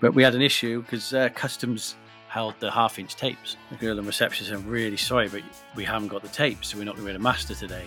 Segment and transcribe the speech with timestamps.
[0.00, 1.96] But we had an issue because uh, customs
[2.28, 3.56] held the half inch tapes.
[3.70, 5.42] The girl in reception said, I'm really sorry, but
[5.74, 7.84] we haven't got the tapes, so we're not going to be able to master today.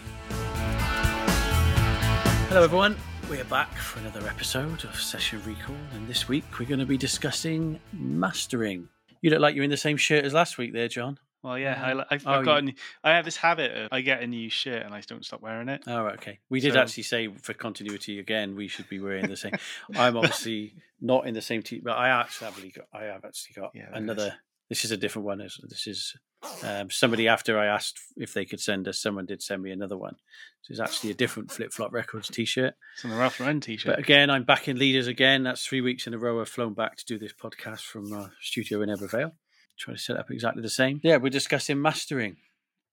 [2.49, 2.97] Hello, everyone.
[3.29, 6.97] We're back for another episode of Session Recall, and this week we're going to be
[6.97, 8.89] discussing mastering.
[9.21, 11.17] You look like you're in the same shirt as last week, there, Jon.
[11.43, 12.63] Well, yeah, I, I've, Oh, I've got.
[12.63, 12.73] new-
[13.03, 15.69] I have this habit of I get a new shirt and I don't stop wearing
[15.69, 15.83] it.
[15.87, 16.39] Oh, okay.
[16.49, 19.53] We did So- actually say for continuity again, we should be wearing the same.
[19.95, 22.85] I'm obviously not in the same team, but I actually got.
[22.93, 24.35] I have actually got Yeah, another.
[24.69, 25.39] This is a different one.
[25.39, 26.15] This is
[26.63, 29.01] um, somebody after I asked if they could send us.
[29.01, 30.15] Someone did send me another one.
[30.61, 32.75] So it's actually a different Flip Flop Records T-shirt.
[32.95, 33.91] It's on the Ralph Lauren t-shirt.
[33.95, 35.43] But again, I'm back in Leeders again.
[35.43, 36.39] That's three weeks in a row.
[36.39, 39.33] I've flown back to do this podcast from our studio in Evervale.
[39.77, 40.99] Try to set up exactly the same.
[41.03, 42.37] Yeah, we're discussing mastering.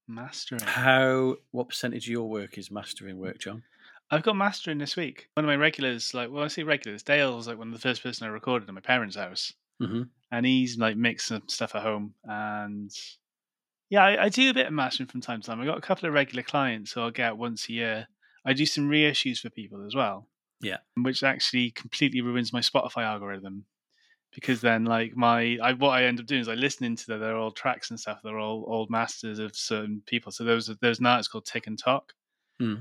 [0.07, 0.61] mastering.
[0.61, 1.35] How?
[1.51, 3.63] What percentage of your work is mastering work, Jon?
[4.11, 5.29] I've got mastering this week.
[5.35, 7.03] One of my regulars, like, well, I say regulars.
[7.03, 10.03] Dale was like one of the first person I recorded at my parents' house, Mm-hmm.
[10.31, 12.13] and he's like mixed some stuff at home.
[12.25, 12.91] And
[13.89, 15.61] yeah, I, I do a bit of mastering from time to time.
[15.61, 18.07] I got a couple of regular clients, so I'll get once a year.
[18.45, 20.27] I do some reissues for people as well.
[20.61, 20.77] Yeah.
[20.97, 23.65] which actually completely ruins my Spotify algorithm.
[24.33, 27.17] Because then, like my, I, what I end up doing is I listen into their,
[27.17, 28.19] their old tracks and stuff.
[28.23, 30.31] They're all old masters of certain people.
[30.31, 32.13] So there was a, there's an artist called Tick and Talk,
[32.59, 32.75] Hmm.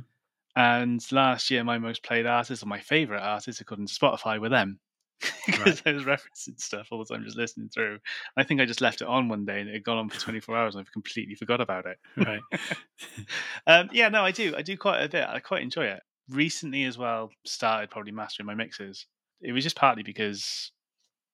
[0.56, 4.48] and last year my most played artists or my favorite artists according to Spotify were
[4.48, 4.80] them.
[5.46, 7.98] Because I was referencing stuff all the time, just listening through.
[8.36, 10.20] I think I just left it on one day and it had gone on for
[10.20, 11.98] 24 hours and I've completely forgot about it.
[12.16, 12.40] Right.
[13.66, 14.54] um, yeah, no, I do.
[14.56, 15.26] I do quite a bit.
[15.26, 16.02] I quite enjoy it.
[16.28, 19.06] Recently, as well, started probably mastering my mixes.
[19.40, 20.70] It was just partly because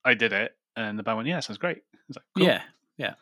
[0.05, 1.83] I did it, and the band went, "Yeah, sounds great."
[2.15, 2.47] Like, cool.
[2.47, 2.63] Yeah,
[2.97, 3.15] yeah,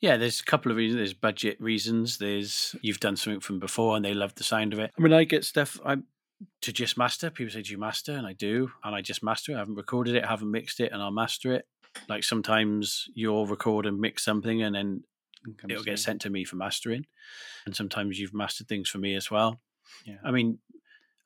[0.00, 0.16] yeah.
[0.16, 0.98] There's a couple of reasons.
[0.98, 2.18] There's budget reasons.
[2.18, 4.90] There's you've done something from before and they love the sound of it.
[4.98, 5.80] I mean, I get stuff.
[5.84, 5.98] I
[6.62, 7.30] to just master.
[7.30, 9.56] People say, "Do you master?" And I do, and I just master it.
[9.56, 11.66] I haven't recorded it, I haven't mixed it, and I'll master it.
[12.08, 15.04] Like sometimes you'll record and mix something, and then
[15.68, 17.06] it'll get sent to me for mastering.
[17.66, 19.60] And sometimes you've mastered things for me as well.
[20.04, 20.16] Yeah.
[20.24, 20.58] I mean,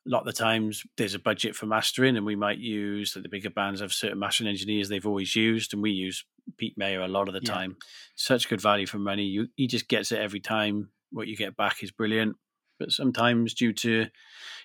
[0.05, 3.23] a lot of the times there's a budget for mastering, and we might use that
[3.23, 6.23] the bigger bands have certain mastering engineers they've always used, and we use
[6.57, 7.53] Pete Maher a lot of the Yeah.
[7.53, 7.77] time.
[8.15, 9.25] Such good value for money.
[9.25, 10.89] You he just gets it every time.
[11.11, 12.37] What you get back is brilliant.
[12.79, 14.07] But sometimes due to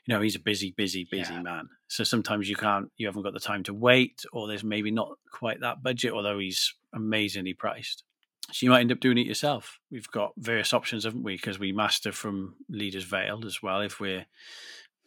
[0.06, 1.40] you know, he's a busy, busy, busy Yeah.
[1.42, 1.68] man.
[1.88, 5.18] So sometimes you can't you haven't got the time to wait, or there's maybe not
[5.32, 8.04] quite that budget, although he's amazingly priced.
[8.52, 9.80] So you might end up doing it yourself.
[9.90, 11.36] We've got various options, haven't we?
[11.36, 13.80] Because we master from Leeders Vale as well.
[13.80, 14.26] If we're,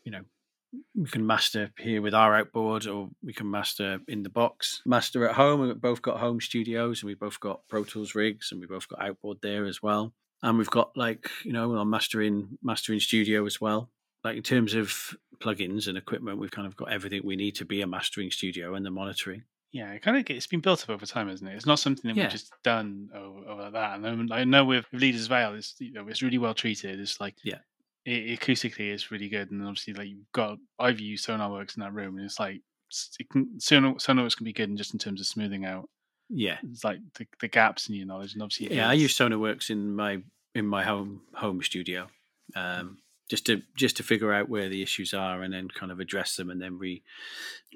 [0.07, 0.21] you know,
[0.95, 4.81] we can master here with our outboard, or we can master in the box.
[4.85, 5.59] Master at home.
[5.59, 8.87] We've both got home studios, and we've both got Pro Tools rigs, and we've both
[8.87, 10.13] got outboard there as well.
[10.41, 13.89] And we've got like you know our mastering mastering studio as well.
[14.23, 17.65] Like in terms of plugins and equipment, we've kind of got everything we need to
[17.65, 19.43] be a mastering studio and the monitoring.
[19.73, 21.53] Yeah, it kind of it's been built up over time, isn't it?
[21.55, 22.23] It's not something that Yeah.
[22.25, 23.99] we've just done over, over that.
[23.99, 26.99] And I'm- know with, with Leeders Vale, it's you know it's really well treated.
[27.01, 27.59] It's like Yeah.
[28.07, 31.93] It, acoustically it's really good, and obviously like you've got I've used SonarWorks in that
[31.93, 32.61] room, and it's like
[33.19, 35.89] it can, Sonar, SonarWorks can be good in just in terms of smoothing out
[36.29, 38.89] Yeah, it's like the, the gaps in your knowledge, and obviously yeah.
[38.89, 40.19] I use SonarWorks in my
[40.55, 42.07] in my home home studio,
[42.55, 45.99] um, just to just to figure out where the issues are and then kind of
[45.99, 47.03] address them and then re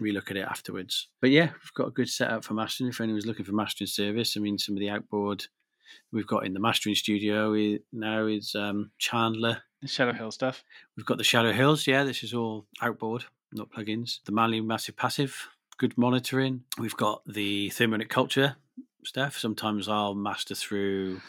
[0.01, 1.09] relook at it afterwards.
[1.19, 2.89] But yeah, we've got a good setup for mastering.
[2.89, 5.45] If anyone's looking for mastering service, I mean, some of the outboard
[6.13, 7.53] we've got in the mastering studio
[7.91, 9.61] now is um, Chandler.
[9.87, 10.63] Shadow Hill stuff.
[10.95, 11.87] We've got the Shadow Hills.
[11.87, 14.19] Yeah, this is all outboard, not plugins.
[14.25, 16.63] The Manley Massive Passive, good monitoring.
[16.77, 18.55] We've got the Thermionic Culture
[19.05, 19.37] stuff.
[19.37, 21.21] Sometimes I'll master through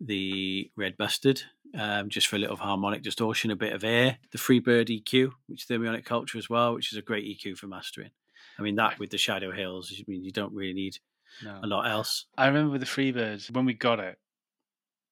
[0.00, 1.42] the Red Bustard,
[1.78, 4.18] um, just for a little harmonic distortion, a bit of air.
[4.32, 7.66] The Freebird EQ, which is Thermionic Culture as well, which is a great EQ for
[7.66, 8.10] mastering.
[8.58, 10.98] I mean, that with the Shadow Hills, I mean, you don't really need
[11.42, 11.60] No.
[11.62, 12.26] a lot else.
[12.36, 14.18] I remember with the Freebirds when we got it.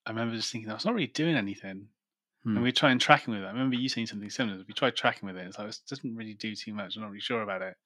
[0.07, 1.89] I remember just thinking, "Oh, it's not really doing anything.
[2.45, 2.57] Hmm.
[2.57, 3.47] And we tried tracking with it.
[3.47, 4.63] I remember you saying something similar.
[4.67, 5.47] We tried tracking with it.
[5.47, 6.97] It's like, it doesn't really do too much.
[6.97, 7.77] I'm not really sure about it.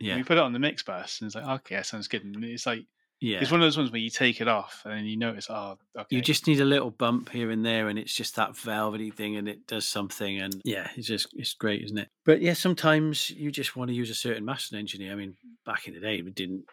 [0.00, 2.08] And Yeah, we put it on the mix bus, and it's like, okay, that sounds
[2.08, 2.24] good.
[2.24, 2.84] And it's like,
[3.20, 3.40] yeah.
[3.40, 5.76] it's one of those ones where you take it off, and then you notice, oh,
[5.98, 6.06] okay.
[6.10, 9.36] You just need a little bump here and there, and it's just that velvety thing,
[9.36, 10.40] and it does something.
[10.40, 12.08] And yeah, it's just it's great, isn't it?
[12.24, 15.12] But yeah, sometimes you just want to use a certain mastering engineer.
[15.12, 16.64] I mean, back in the day, we didn't.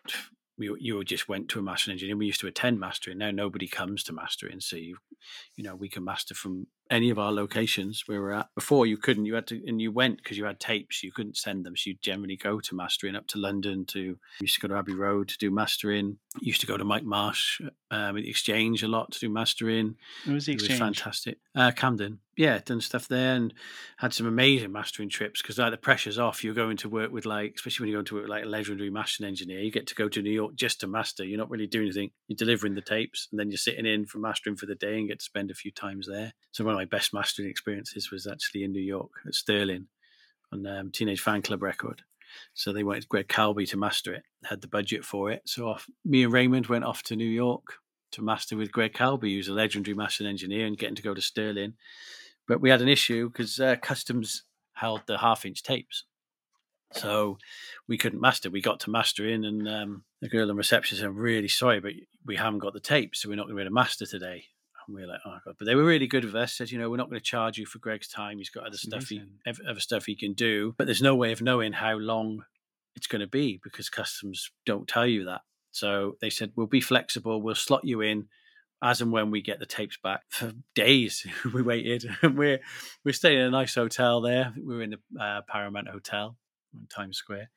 [0.57, 2.17] We you just went to a mastering engineer.
[2.17, 3.17] We used to attend mastering.
[3.17, 4.97] Now nobody comes to mastering, so you
[5.55, 8.49] you know we can master from any of our locations where we're at.
[8.55, 9.25] Before you couldn't.
[9.25, 11.03] You had to, and you went because you had tapes.
[11.03, 13.85] You couldn't send them, so you generally go to mastering up to London.
[13.87, 16.17] To used to go to Abbey Road to do mastering.
[16.39, 17.61] Used to go to Mike Marsh
[17.91, 19.95] um, the Exchange a lot to do mastering.
[20.25, 20.79] it was the It was exchange.
[20.79, 21.37] fantastic.
[21.53, 22.19] Uh, Camden.
[22.35, 23.53] yeah, done stuff there and
[23.97, 26.43] had some amazing mastering trips because like the pressure's off.
[26.43, 28.47] You're going to work with like, especially when you go to work with like a
[28.47, 31.23] legendary mastering engineer, you get to go to New York just to master.
[31.23, 32.09] You're not really doing anything.
[32.27, 35.07] You're delivering the tapes and then you're sitting in for mastering for the day and
[35.07, 36.33] get to spend a few times there.
[36.51, 39.87] So one of my best mastering experiences was actually in New York at Sterling
[40.51, 42.01] on um, Teenage Fanclub record.
[42.53, 45.43] So they wanted Greg Calbi to master it, had the budget for it.
[45.45, 47.63] So off, me and Raymond went off to New York
[48.11, 51.21] to master with Greg Calbi, who's a legendary mastering engineer, and getting to go to
[51.21, 51.73] Sterling
[52.47, 54.43] but we had an issue because uh, customs
[54.73, 56.03] held the half inch tapes.
[56.93, 57.37] So
[57.87, 58.49] we couldn't master.
[58.49, 61.93] We got to mastering, and um, the girl in reception said, I'm really sorry, but
[62.25, 64.45] we haven't got the tapes, so we're not going to be able to master today.
[64.87, 65.55] And we were like, oh, God.
[65.57, 66.53] But they were really good with us.
[66.53, 68.37] Said, you know, we're not going to charge you for Greg's time.
[68.37, 69.21] He's got other That's stuff, he,
[69.67, 70.73] other stuff he can do.
[70.77, 72.43] But there's no way of knowing how long
[72.95, 75.41] it's going to be because customs don't tell you that.
[75.71, 77.41] So they said, we'll be flexible.
[77.41, 78.27] We'll slot you in
[78.81, 80.21] as and when we get the tapes back.
[80.29, 82.09] For days we waited.
[82.23, 82.59] we're
[83.03, 84.53] we're staying in a nice hotel there.
[84.55, 86.37] We were in the uh, Paramount Hotel
[86.73, 87.49] in Times Square.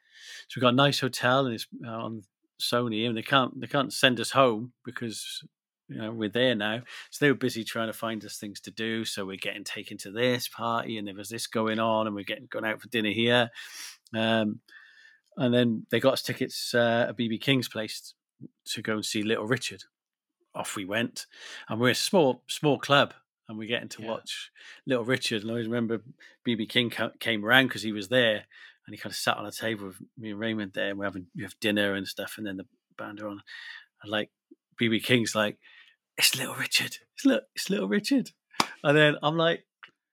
[0.49, 2.23] So we got a nice hotel and it's uh, on
[2.61, 5.45] Sony, and they can't they can't send us home because
[5.89, 6.83] you know we're there now.
[7.11, 9.05] So they were busy trying to find us things to do.
[9.05, 12.25] So we're getting taken to this party, and there was this going on, and we're
[12.25, 13.51] getting gone out for dinner here.
[14.15, 14.61] Um,
[15.37, 18.15] and then they got us tickets uh, at BB King's place
[18.67, 19.85] to go and see Little Richard
[20.55, 21.27] off we went.
[21.69, 23.15] And we're a small small club,
[23.49, 24.09] and we're getting to yeah.
[24.09, 24.51] watch
[24.87, 25.43] Little Richard.
[25.43, 26.03] And I always remember
[26.47, 28.45] BB King came around because he was there,
[28.87, 31.07] and he kind of sat on a table with me and Raymond there, and we're
[31.07, 33.41] having we have dinner and stuff, and then the band are on,
[34.03, 34.31] and like
[34.81, 35.59] BB King's like,
[36.19, 38.33] "It's Little Richard, it's little, it's Little Richard,"
[38.85, 39.65] and then I'm like,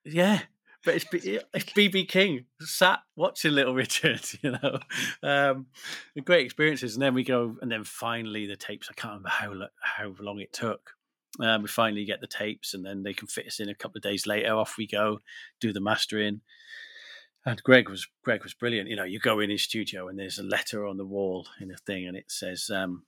[0.05, 0.43] "Yeah."
[0.85, 4.79] but it's, it's BB King sat watching Little Richard, you know,
[5.23, 5.65] um,
[6.23, 6.93] great experiences.
[6.93, 8.87] And then we go, and then finally the tapes.
[8.89, 10.91] I can't remember how how long it took.
[11.41, 13.97] Um, we finally get the tapes, and then they can fit us in a couple
[13.97, 14.55] of days later.
[14.55, 15.19] Off we go,
[15.59, 16.41] do the mastering.
[17.47, 18.89] And Greg was Greg was brilliant.
[18.89, 21.71] You know, you go in his studio, and there's a letter on the wall in
[21.71, 22.69] a thing, and it says.
[22.73, 23.03] Um,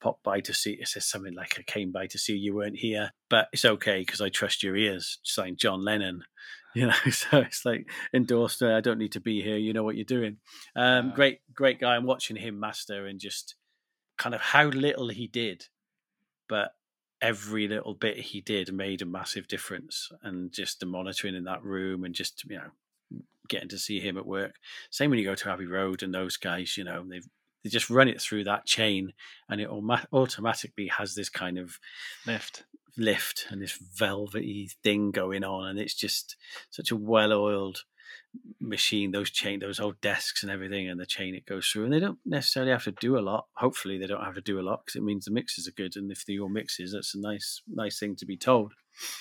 [0.00, 2.78] pop by to see it says something like I came by to see you weren't
[2.78, 6.22] here but it's okay because I trust your ears signed John Lennon
[6.74, 9.96] you know so it's like endorsed i don't need to be here you know what
[9.96, 10.36] you're doing.
[10.76, 13.56] Um, great great guy i'm watching him master and just
[14.18, 15.66] kind of how little he did
[16.48, 16.72] but
[17.20, 21.62] every little bit he did made a massive difference and just the monitoring in that
[21.62, 22.70] room and just you know
[23.48, 24.56] getting to see him at work.
[24.90, 27.28] Same when you go to abbey road and those guys you know they've
[27.62, 29.12] they just run it through that chain
[29.48, 31.78] and it automatically has this kind of
[32.26, 32.64] lift
[32.98, 36.36] lift and this velvety thing going on, and it's just
[36.70, 37.84] such a well-oiled
[38.60, 39.12] machine.
[39.12, 42.00] Those chain, those old desks and everything, and the chain it goes through, and they
[42.00, 43.46] don't necessarily have to do a lot.
[43.56, 45.96] Hopefully, they don't have to do a lot because it means the mixes are good,
[45.96, 48.72] and if they're your mixes, that's a nice, nice thing to be told.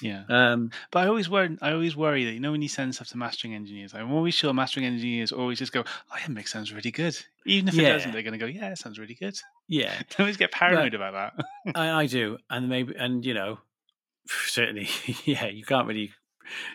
[0.02, 0.24] Yeah.
[0.30, 1.58] Um, but I always worry.
[1.62, 4.34] I always worry that you know when you send stuff to mastering engineers, I'm always
[4.34, 7.84] sure mastering engineers always just go, "Oh, yeah, mix sounds really good." Even if it
[7.84, 7.94] yeah.
[7.94, 9.94] doesn't, they're going to go, "Yeah, it sounds really good." Yeah.
[10.18, 11.76] I always get paranoid but about that.
[11.76, 13.60] I, I do, and maybe, and you know,
[14.28, 14.90] certainly,
[15.26, 16.12] yeah, you can't really,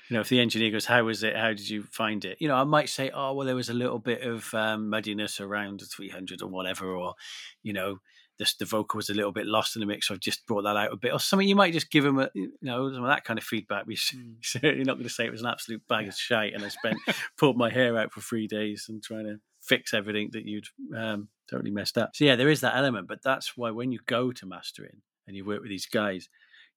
[0.08, 1.36] you know, if the engineer goes, "How was it?
[1.36, 3.74] How did you find it?" You know, I might say, "Oh, well, there was a
[3.74, 7.14] little bit of um, muddiness around the 300 or whatever," or
[7.62, 7.98] you know,
[8.42, 10.62] the, the vocal was a little bit lost in the mix, so I've just brought
[10.62, 11.48] that out a bit, or something.
[11.48, 13.86] You might just give them, a, you know, some of that kind of feedback.
[13.86, 14.34] We mm.
[14.42, 16.98] certainly not going to say it was an absolute bag of shite, and I spent
[17.38, 20.66] pulled my hair out for three days and trying to fix everything that you'd
[20.96, 22.10] um, totally messed up.
[22.14, 25.36] So yeah, there is that element, but that's why when you go to mastering and
[25.36, 26.28] you work with these guys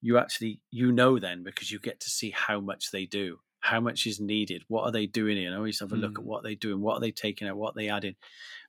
[0.02, 3.80] you actually you know then because you get to see how much they do how
[3.80, 5.48] much is needed what are they doing here?
[5.48, 6.20] And always have a look mm.
[6.20, 8.16] at what they're doing what are they taking out what they adding?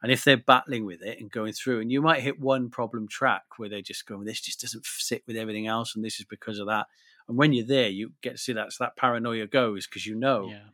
[0.03, 3.07] And if they're battling with it and going through and you might hit one problem
[3.07, 6.25] track where they're just going this just doesn't sit with everything else and this is
[6.25, 6.87] because of that.
[7.29, 10.15] And when you're there you get to see that so that paranoia goes because you
[10.15, 10.71] know yeah.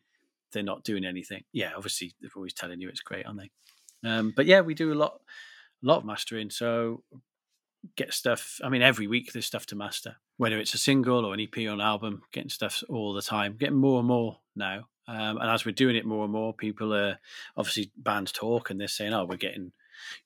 [0.52, 1.42] they're not doing anything.
[1.52, 3.50] Yeah obviously they're always telling you it's great aren't they?
[4.08, 5.20] Um, but yeah we do a lot
[5.82, 7.02] a lot of mastering so
[7.96, 8.60] get stuff.
[8.62, 11.56] I mean, every week there's stuff to master, whether it's a single or an EP
[11.58, 14.88] or an album, getting stuff all the time, getting more and more now.
[15.08, 17.18] Um, and as we're doing it more and more, people are
[17.56, 19.72] obviously bands talk and they're saying, oh, we're getting,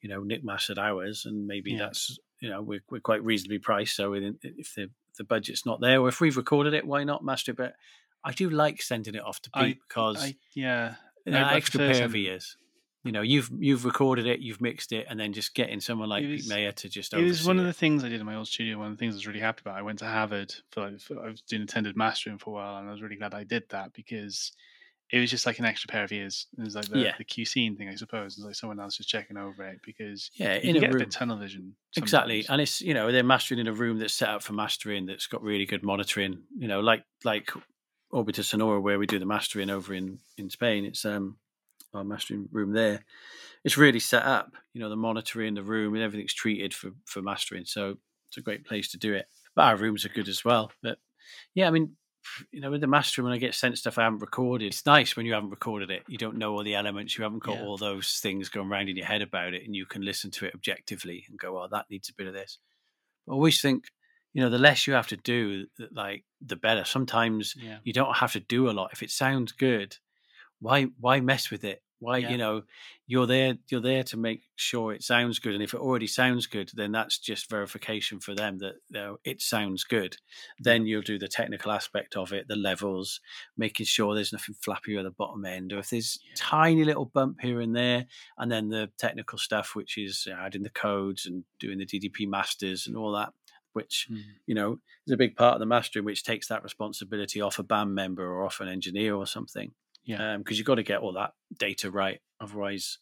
[0.00, 1.24] you know, Nick mastered ours.
[1.24, 1.78] And maybe yeah.
[1.78, 3.96] that's, you know, we're, we're quite reasonably priced.
[3.96, 7.52] So if the, the budget's not there or if we've recorded it, why not master
[7.52, 7.56] it?
[7.56, 7.74] But
[8.22, 10.94] I do like sending it off to Pete I, because, I, yeah,
[11.26, 12.56] extra pair of ears
[13.06, 16.26] you know you've you've recorded it you've mixed it and then just getting someone like
[16.26, 18.36] was, Pete Maher to just it was one of the things I did in my
[18.36, 20.54] old studio one of the things I was really happy about I went to Harvard
[20.70, 23.16] for, like, for I was doing attended mastering for a while and I was really
[23.16, 24.52] glad I did that because
[25.12, 27.12] it was just like an extra pair of ears it was like the, yeah.
[27.16, 30.54] the QC thing I suppose it's like someone else is checking over it because yeah
[30.54, 31.02] you in a get room.
[31.02, 32.08] a bit tunnel vision sometimes.
[32.08, 35.06] exactly and it's you know they're mastering in a room that's set up for mastering
[35.06, 37.50] that's got really good monitoring you know like like
[38.12, 40.84] Orbita Sonora, where we do the mastering over in in Spain.
[40.84, 41.36] It's um
[41.96, 43.04] our mastering room there.
[43.64, 44.52] It's really set up.
[44.74, 47.64] You know, the monitoring, in the room, and everything's treated for for mastering.
[47.64, 47.98] So
[48.28, 49.26] it's a great place to do it.
[49.54, 50.70] But our rooms are good as well.
[50.82, 50.98] But
[51.54, 51.96] yeah, I mean,
[52.52, 55.16] you know, with the mastering, when I get sent stuff I haven't recorded, it's nice
[55.16, 56.02] when you haven't recorded it.
[56.08, 57.16] You don't know all the elements.
[57.16, 57.62] You haven't got Yeah.
[57.62, 60.46] all those things going around in your head about it, and you can listen to
[60.46, 62.58] it objectively and go, "Oh, that needs a bit of this."
[63.28, 63.90] I always think,
[64.34, 66.84] you know, the less you have to do, like the better.
[66.84, 67.78] Sometimes Yeah.
[67.84, 68.92] you don't have to do a lot.
[68.92, 69.96] If it sounds good,
[70.60, 71.82] why why mess with it?
[71.98, 72.28] Why Yeah.
[72.28, 72.62] you know
[73.06, 76.46] you're there you're there to make sure it sounds good, and if it already sounds
[76.46, 80.16] good, then that's just verification for them that you know, it sounds good.
[80.58, 83.20] Then you'll do the technical aspect of it, the levels,
[83.56, 86.36] making sure there's nothing flappy at the bottom end, or if there's Yeah.
[86.36, 88.06] tiny little bump here and there,
[88.38, 92.86] and then the technical stuff, which is adding the codes and doing the DDP masters
[92.86, 93.32] and all that,
[93.72, 94.36] which Mm.
[94.46, 97.62] you know is a big part of the mastering, which takes that responsibility off a
[97.62, 99.74] band member or off an engineer or something.
[100.06, 100.34] Yeah.
[100.34, 102.20] Um, because you've got to get all that data right.
[102.40, 102.98] Otherwise,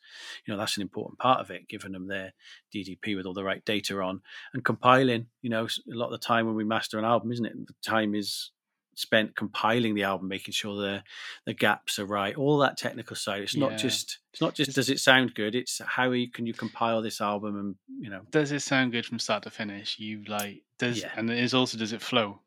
[0.47, 2.33] you know that's an important part of it, giving them their
[2.75, 4.21] DDP with all the right data on
[4.53, 5.27] and compiling.
[5.43, 7.53] You know, a lot of the time when we master an album, isn't it?
[7.67, 8.53] The time is
[8.97, 11.03] spent compiling the album, making sure the
[11.47, 13.43] the gaps are right, all that technical side.
[13.43, 13.69] It's Yeah.
[13.69, 15.57] not just it's not just does it sound good.
[15.57, 19.05] It's how you, can you compile this album and you know Does it sound good
[19.05, 19.99] from start to finish?
[19.99, 21.11] You like does Yeah.
[21.17, 22.41] and it is also does it flow?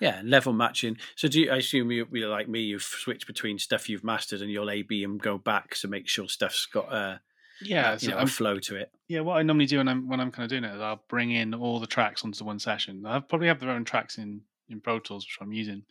[0.00, 0.96] Yeah, level matching.
[1.16, 2.60] So do you, I assume you, you like me?
[2.60, 6.08] You've switched between stuff you've mastered and you'll A B and go back to make
[6.08, 7.20] sure stuff's got a
[7.60, 8.92] Yeah, you know a flow to it.
[9.08, 9.20] yeah.
[9.20, 11.32] What I normally do when I'm when I'm kind of doing it is I'll bring
[11.32, 13.04] in all the tracks onto one session.
[13.06, 15.84] I probably have their own tracks in in Pro Tools which I'm using,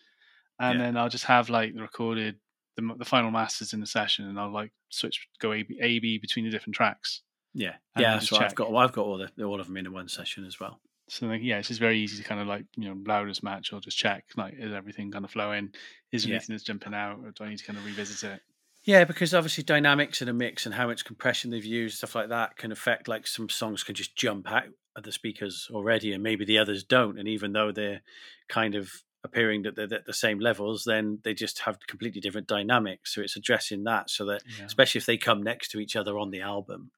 [0.60, 0.82] and Yeah.
[0.82, 2.40] then I'll just have like the recorded
[2.78, 6.00] the the final masters in the session, and I'll like switch go A B, A
[6.00, 7.24] B between the different tracks.
[7.54, 8.14] Yeah, And yeah.
[8.14, 8.74] That's what I've got.
[8.76, 10.80] I've got all the all of them in one session as well.
[11.10, 13.72] So like, yeah, it's just very easy to kind of like you know loudest match
[13.72, 15.74] or just check like is everything kind of flowing?
[16.12, 16.32] Is there Yeah.
[16.32, 18.42] anything that's jumping out, or do I need to kind of revisit it?
[18.84, 22.30] Yeah, because obviously dynamics in a mix and how much compression they've used, stuff like
[22.30, 23.08] that, can affect.
[23.08, 26.84] Like some songs can just jump out of the speakers already, and maybe the others
[26.84, 27.20] don't.
[27.20, 28.02] And even though they're
[28.48, 28.92] kind of
[29.24, 33.14] appearing that they're at the same levels, then they just have completely different dynamics.
[33.14, 34.68] So it's addressing that, so that Yeah.
[34.68, 36.92] especially if they come next to each other on the album,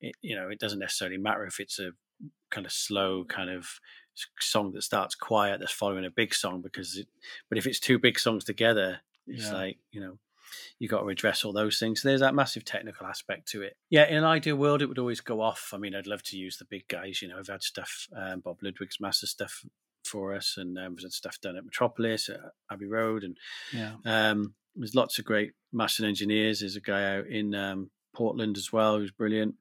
[0.00, 1.92] it, you know, it doesn't necessarily matter if it's a
[2.50, 3.80] kind of slow kind of
[4.40, 7.08] song that starts quiet that's following a big song because it,
[7.48, 9.52] but if it's two big songs together it's Yeah.
[9.54, 10.18] like you know
[10.78, 13.76] you got to address all those things so there's that massive technical aspect to it
[13.90, 16.36] yeah in an ideal world it would always go off i mean i'd love to
[16.36, 19.64] use the big guys you know i've had stuff um, bob ludwig's master stuff
[20.04, 22.38] for us and um, we've had stuff done at metropolis at
[22.70, 23.36] abbey road and
[23.72, 23.94] Yeah.
[24.04, 26.60] um, there's lots of great master engineers.
[26.60, 29.54] There's a guy out in um, Portland as well who's brilliant.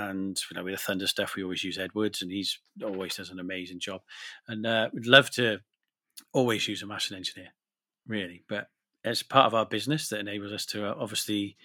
[0.00, 3.30] And you know, with the Thunder stuff, we always use Edwards, and he's always does
[3.30, 4.00] an amazing job.
[4.48, 5.58] And uh, we'd love to
[6.32, 7.48] always use a mastering engineer,
[8.06, 8.42] really.
[8.48, 8.68] But
[9.04, 11.56] it's part of our business that enables us to uh, obviously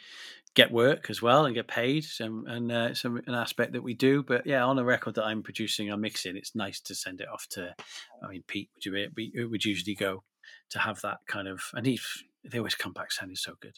[0.54, 3.94] get work as well and get paid, and, and uh, it's an aspect that we
[3.94, 4.22] do.
[4.22, 6.36] But yeah, on a record that I'm producing, I'm mixing.
[6.36, 7.74] It's nice to send it off to.
[8.22, 10.24] I mean, Pete would you be it would usually go
[10.72, 12.00] to have that kind of, and he
[12.44, 13.78] they always come back sounding so good.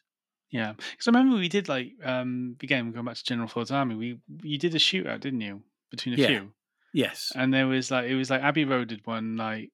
[0.49, 3.95] Yeah, because I remember we did like um again going back to General Ford's Army.
[3.95, 5.61] We you did a shootout, didn't you?
[5.91, 6.27] Between a Yeah.
[6.27, 6.51] few,
[6.93, 9.71] Yes, and there was like it was like Abbey Road did one like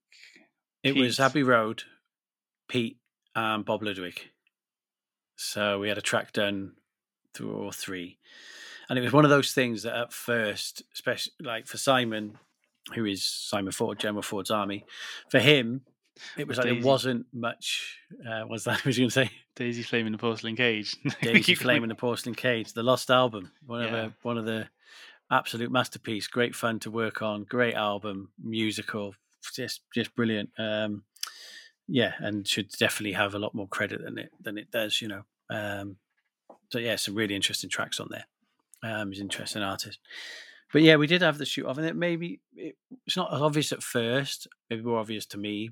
[0.83, 1.25] it was Pete.
[1.25, 1.83] Abbey Road,
[2.67, 2.97] Pete,
[3.35, 4.19] and Bob Ludwig.
[5.35, 6.73] So we had a track done
[7.33, 8.17] through all three,
[8.89, 12.37] and it was one of those things that at first, especially like for Simon,
[12.93, 14.85] who is Simon Ford, General Ford's Army,
[15.29, 15.81] for him,
[16.37, 16.79] it was like Daisy.
[16.79, 17.97] there wasn't much.
[18.27, 19.31] Uh, was that what was going to say?
[19.55, 20.95] Daisy Flame in the Porcelain Cage.
[21.21, 24.67] Daisy Flame in the Porcelain Cage, the lost album, one of the one of the
[25.31, 26.27] absolute masterpiece.
[26.27, 27.43] Great fun to work on.
[27.43, 29.15] Great album, musical,
[29.53, 30.49] just just brilliant.
[30.57, 31.03] Um,
[31.87, 35.01] yeah, and should definitely have a lot more credit than it than it does.
[35.01, 35.23] You know.
[35.49, 35.97] Um,
[36.71, 38.25] so yeah, some really interesting tracks on there.
[38.83, 39.99] Um, he's an interesting artist.
[40.73, 42.75] But yeah, we did have the shoot off, and it maybe it,
[43.05, 44.47] it's not as obvious at first.
[44.69, 45.69] Maybe more obvious to me,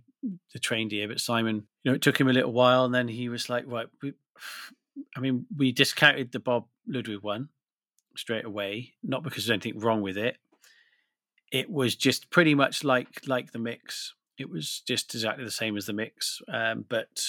[0.54, 1.08] the trained ear.
[1.08, 3.66] But Simon, you know, it took him a little while, and then he was like,
[3.66, 4.14] "Right, we,
[5.18, 7.50] I mean, we discounted the Bob Ludwig one
[8.16, 10.38] straight away, not because there's anything wrong with it.
[11.52, 14.14] It was just pretty much like like the mix.
[14.38, 17.28] It was just exactly the same as the mix, um, but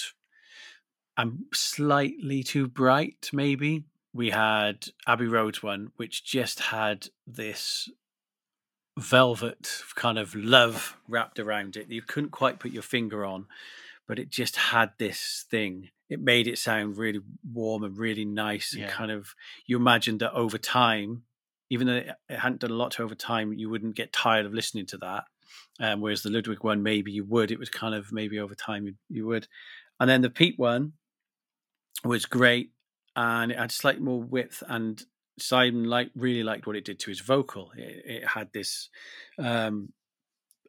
[1.17, 3.85] I'm slightly too bright, maybe.
[4.13, 7.89] We had Abbey Road's one, which just had this
[8.97, 11.89] velvet kind of love wrapped around it.
[11.89, 13.47] You couldn't quite put your finger on,
[14.07, 15.89] but it just had this thing.
[16.09, 19.33] It made it sound really warm and really nice, and kind of
[19.65, 21.23] you imagined that over time,
[21.71, 24.53] even though it it hadn't done a lot over time, you wouldn't get tired of
[24.53, 25.23] listening to that.
[25.79, 27.51] Um, whereas the Ludwig one, maybe you would.
[27.51, 29.47] It was kind of maybe over time you, you would.
[29.99, 30.93] And then the Pete one
[32.03, 32.72] was great,
[33.15, 34.63] and it had slightly more width.
[34.67, 35.03] And
[35.39, 37.71] Simon like really liked what it did to his vocal.
[37.75, 38.89] It, it had this
[39.39, 39.93] um,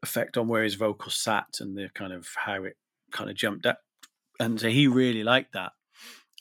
[0.02, 2.76] effect on where his vocal sat and the kind of how it
[3.12, 3.80] kind of jumped up.
[4.40, 5.72] And so he really liked that.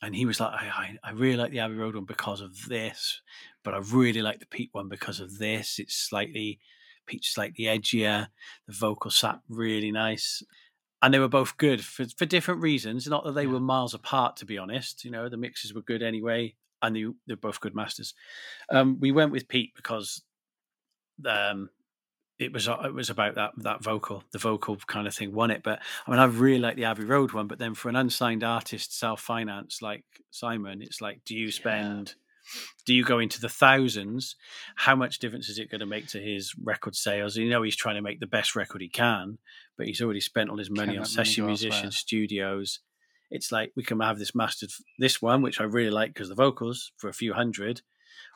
[0.01, 2.65] And he was like, I, I, I really like the Abbey Road one because of
[2.67, 3.21] this,
[3.63, 5.79] but I really like the Pete one because of this.
[5.79, 6.59] It's slightly,
[7.05, 8.27] Pete's slightly edgier.
[8.67, 10.43] The vocal sat really nice
[11.03, 13.05] and they were both good for, for different reasons.
[13.07, 13.51] Not that they yeah.
[13.51, 15.03] were miles apart, to be honest.
[15.03, 18.13] You know, the mixes were good anyway, and they, they're both good masters.
[18.69, 20.23] Um, we went with Pete because
[21.27, 21.69] um,
[22.39, 25.61] it was it was about that that vocal, the vocal kind of thing won it.
[25.61, 27.47] But I mean, I really like the Abbey Road one.
[27.47, 32.07] But then for an unsigned artist, self finance like Simon, it's like, do you spend?
[32.07, 32.19] Yeah
[32.85, 34.35] do you go into the thousands?
[34.75, 37.35] How much difference is it going to make to his record sales?
[37.35, 39.37] You know, he's trying to make the best record he can,
[39.77, 42.79] but he's already spent all his money on session musicians, studios.
[43.31, 44.69] It's like we can have this mastered,
[44.99, 47.81] this one, which I really like because the vocals for a few hundred,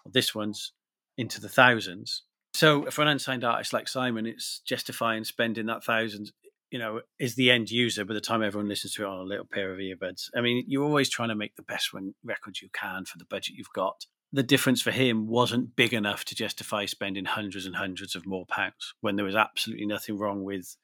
[0.05, 0.73] or this one's
[1.17, 2.23] into the thousands.
[2.53, 6.31] So for an unsigned artist like Simon, it's justifying spending that thousands
[6.71, 9.23] you know, is the end user by the time everyone listens to it on a
[9.23, 10.29] little pair of earbuds.
[10.35, 13.25] I mean, you're always trying to make the best one record you can for the
[13.25, 14.05] budget you've got.
[14.33, 18.45] The difference for him wasn't big enough to justify spending hundreds and hundreds of more
[18.45, 20.75] pounds when there was absolutely nothing wrong with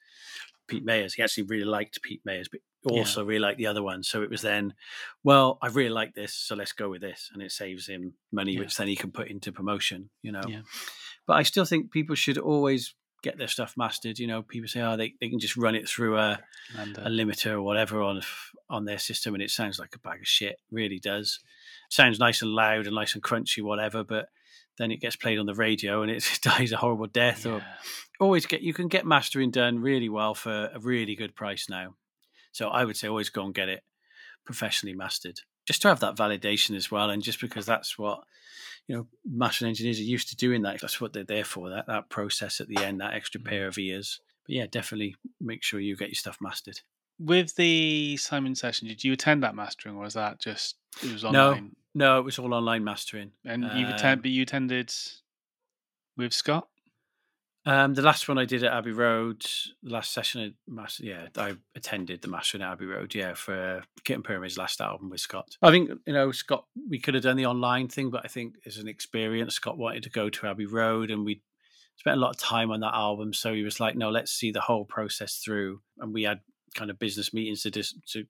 [0.68, 1.16] Pete Maher's.
[1.16, 3.28] He actually really liked Pete Maher's, but also yeah.
[3.28, 4.04] really liked the other one.
[4.04, 4.74] So it was then,
[5.24, 8.54] well, I really like this, so let's go with this, and it saves him money,
[8.54, 8.60] yeah.
[8.62, 10.10] which then he can put into promotion.
[10.22, 10.62] You know, yeah.
[11.28, 14.20] but I still think people should always get their stuff mastered.
[14.20, 16.39] You know, people say, oh, they, they can just run it through a,
[16.77, 18.22] and, uh, a limiter or whatever on
[18.70, 20.60] on their system, and it sounds like a bag of shit.
[20.72, 21.39] really does.
[21.89, 24.30] It sounds nice and loud and nice and crunchy, whatever, but
[24.77, 27.46] then it gets played on the radio and it dies a horrible death.
[27.46, 27.53] Yeah.
[27.53, 27.63] Or
[28.20, 31.96] always get you can get mastering done really well for a really good price now.
[32.51, 33.84] So I would say always go and get it
[34.46, 38.24] professionally mastered, just to have that validation as well, and just because that's what
[38.88, 40.82] you know, mastering engineers are used to doing that.
[40.82, 41.70] That's what they're there for.
[41.70, 43.46] That that process at the end, that extra mm.
[43.46, 44.20] pair of ears.
[44.46, 46.81] But yeah, definitely make sure you get your stuff mastered.
[47.20, 51.24] With the Simon session, did you attend that mastering, or was that just it was
[51.24, 51.72] online?
[51.94, 53.31] No, no, it was all online mastering.
[53.46, 54.94] And you um, attend, but you attended
[56.18, 56.68] with Scott.
[57.66, 59.46] Um, the last one I did at Abbey Road,
[59.82, 63.84] the last session, at Mass, yeah, I attended the Master at Abbey Road, yeah, for
[64.04, 65.58] Kitten Pyramid's last album with Scott.
[65.62, 68.56] I think you know Scott, we could have done the online thing, but I think
[68.66, 71.42] as an experience, Scott wanted to go to Abbey Road, and we
[71.96, 74.52] spent a lot of time on that album, so he was like, "No, let's see
[74.52, 76.42] the whole process through," and we had
[76.76, 78.26] kind of business meetings to dis- to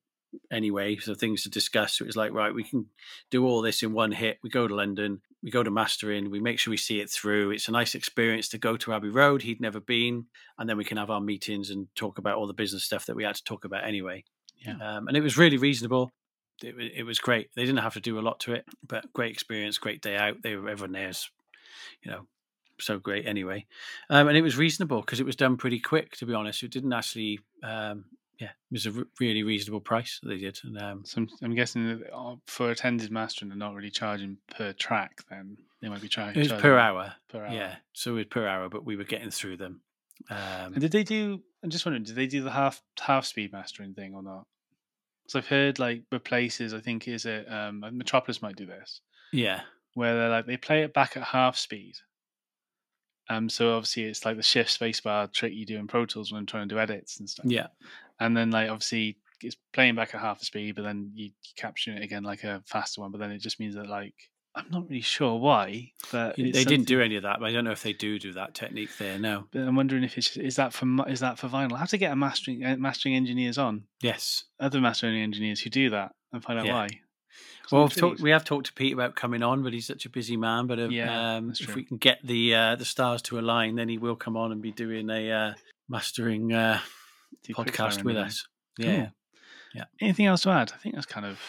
[0.51, 1.97] anyway, so things to discuss.
[1.97, 2.87] So it was like, right, we can
[3.31, 4.37] do all this in one hit.
[4.43, 7.51] We go to London, we go to mastering, we make sure we see it through.
[7.51, 9.41] It's a nice experience to go to Abbey Road.
[9.41, 10.25] He'd never been,
[10.57, 13.15] and then we can have our meetings and talk about all the business stuff that
[13.15, 14.23] we had to talk about anyway.
[14.65, 14.77] Yeah.
[14.81, 16.11] Um, and it was really reasonable.
[16.63, 17.49] It, it, was great.
[17.55, 20.41] They didn't have to do a lot to it, but great experience, great day out.
[20.41, 21.29] They were everyone there's,
[22.01, 22.25] you know,
[22.79, 23.65] so great anyway.
[24.09, 26.15] Um, and it was reasonable because it was done pretty quick.
[26.17, 28.05] To be honest, it didn't actually um,
[28.43, 30.59] yeah, it was a r- really reasonable price that they did.
[30.63, 34.37] And um, so I'm, I'm guessing that uh, for attended mastering, they're not really charging
[34.53, 35.21] per track.
[35.29, 36.43] Then they might be charging.
[36.43, 37.13] It was per hour.
[37.29, 37.53] Per hour.
[37.53, 39.81] Yeah, so it was per hour, but we were getting through them.
[40.29, 41.41] Um, and did they do?
[41.63, 44.45] I'm just wondering, did they do the half half speed mastering thing or not?
[45.29, 46.73] So I've heard like replaces.
[46.73, 48.99] I think is it um, Metropolis might do this.
[49.31, 49.61] Yeah,
[49.93, 51.95] where they're like they play it back at half speed
[53.29, 56.39] um, so obviously it's like the shift spacebar trick you do in Pro Tools when
[56.39, 57.45] I'm trying to do edits and stuff.
[57.47, 57.67] Yeah.
[58.19, 61.53] And then like obviously it's playing back at half the speed, but then you, you
[61.55, 63.11] capture it again like a faster one.
[63.11, 64.15] But then it just means that like
[64.55, 67.39] I'm not really sure why, but they didn't do any of that.
[67.39, 69.17] But I don't know if they do do that technique there.
[69.17, 71.73] No, but I'm wondering if it's is that for is that for vinyl?
[71.73, 73.85] I have to get a mastering uh, mastering engineers on.
[74.01, 76.73] Yes, other mastering engineers who do that and find out yeah.
[76.73, 76.87] why.
[77.71, 80.37] Well, talked, we have talked to Pete about coming on, but he's such a busy
[80.37, 80.67] man.
[80.67, 83.89] But uh, yeah, um, if we can get the uh, the stars to align, then
[83.89, 85.53] he will come on and be doing a uh,
[85.89, 86.79] mastering uh,
[87.49, 88.47] podcast with us.
[88.77, 89.11] Yeah, cool.
[89.75, 89.83] yeah.
[90.01, 90.71] Anything else to add?
[90.73, 91.39] I think that's kind of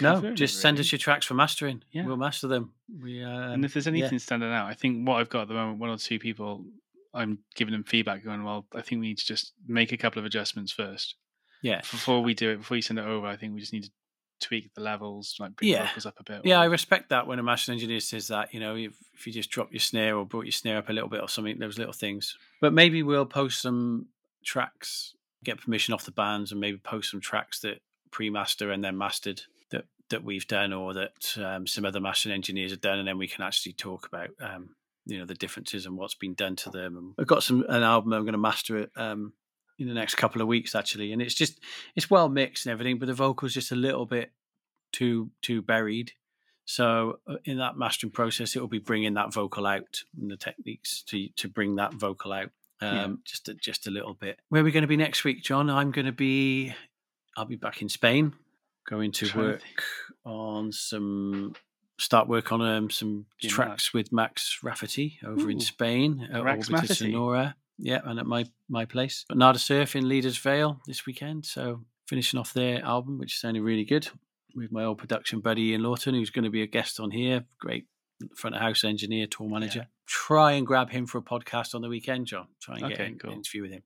[0.00, 0.20] no.
[0.34, 0.60] Just really.
[0.60, 1.82] send us your tracks for mastering.
[1.92, 2.72] Yeah, we'll master them.
[3.02, 4.18] We uh, and if there's anything yeah.
[4.18, 6.64] standing out, I think what I've got at the moment, one or two people,
[7.12, 10.18] I'm giving them feedback, going, well, I think we need to just make a couple
[10.18, 11.16] of adjustments first.
[11.62, 11.80] Yeah.
[11.80, 13.90] Before we do it, before you send it over, I think we just need to
[14.40, 15.86] tweak the levels, like bring yeah.
[15.88, 16.40] vocals up a bit.
[16.44, 18.54] Yeah, I respect that when a mastering engineer says that.
[18.54, 20.92] You know, if, if you just drop your snare or brought your snare up a
[20.92, 22.36] little bit or something, those little things.
[22.60, 24.06] But maybe we'll post some
[24.44, 28.98] tracks, get permission off the bands, and maybe post some tracks that pre-master and then
[28.98, 33.08] mastered that that we've done, or that um, some other mastering engineers have done, and
[33.08, 34.30] then we can actually talk about.
[34.40, 34.70] Um,
[35.06, 36.96] you know the differences and what's been done to them.
[36.96, 39.32] And I've got some an album I'm going to master it um,
[39.78, 41.60] in the next couple of weeks actually, and it's just
[41.96, 44.30] it's well mixed and everything, but the vocals just a little bit
[44.92, 46.12] too too buried.
[46.64, 50.36] So uh, in that mastering process, it will be bringing that vocal out and the
[50.36, 52.50] techniques to to bring that vocal out
[52.80, 53.08] um, yeah.
[53.24, 54.38] just a, just a little bit.
[54.48, 55.70] Where are we going to be next week, Jon?
[55.70, 56.74] I'm going to be
[57.36, 58.32] I'll be back in Spain,
[58.88, 59.62] going to work
[60.24, 61.54] on some
[61.98, 65.50] start work on um, some tracks with Max Rafferty over Ooh.
[65.50, 67.54] in Spain at Max Orbita Sonora.
[67.78, 69.24] Yeah, and at my my place.
[69.28, 71.46] But Nada Surf in Leeders Vale this weekend.
[71.46, 74.08] So finishing off their album, which sounded really good,
[74.54, 77.44] with my old production buddy Ian Lawton, who's going to be a guest on here.
[77.58, 77.86] Great
[78.36, 79.80] front of house engineer, tour manager.
[79.80, 79.84] Yeah.
[80.06, 82.48] Try and grab him for a podcast on the weekend, Jon.
[82.60, 83.32] Try and okay, get an cool.
[83.32, 83.82] interview with him.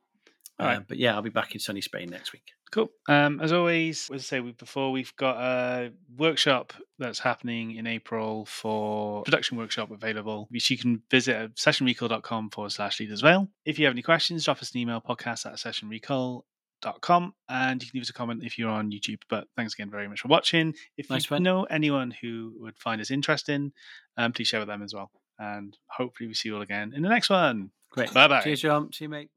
[0.58, 0.88] Uh, right.
[0.88, 2.52] But yeah, I'll be back in sunny Spain next week.
[2.70, 2.90] Cool.
[3.08, 8.46] Um, as always, as I say before, we've got a workshop that's happening in April
[8.46, 13.48] for production workshop available, which you can visit at sessionrecall.com forward slash leeders vale.
[13.64, 15.54] If you have any questions, drop us an email podcast at
[16.84, 19.20] sessionrecall.com and you can leave us a comment if you're on YouTube.
[19.28, 20.74] But thanks again very much for watching.
[20.96, 23.72] If nice you know anyone who would find us interesting,
[24.16, 25.10] um, please share with them as well.
[25.38, 27.70] And hopefully we see you all again in the next one.
[27.90, 28.12] Great.
[28.12, 28.40] Bye bye.
[28.40, 28.92] Cheers, Jon.
[28.92, 29.33] See you, mate.